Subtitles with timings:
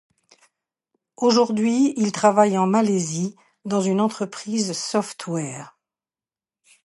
[1.15, 5.77] Aujourd’hui, il travaille en Malaisie dans une entreprise software.